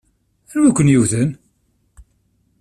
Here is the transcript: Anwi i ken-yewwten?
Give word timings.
Anwi 0.53 0.67
i 0.69 0.71
ken-yewwten? 0.77 1.29